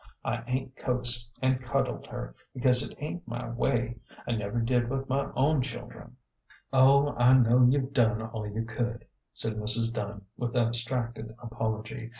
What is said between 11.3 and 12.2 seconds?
apology.